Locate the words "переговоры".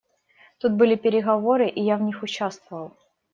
0.95-1.69